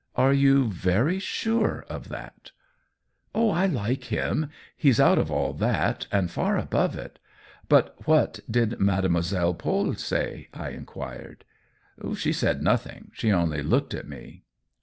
[0.27, 2.53] "Are you very sure of that
[3.35, 4.49] ?""Oh, I like him!
[4.75, 7.19] He's out of all that, COLLABORATION I2I and far above it.
[7.69, 11.45] But what did Mademoi selle Paule say?" I inquired."
[12.17, 14.41] She said nothing— she only looked at me."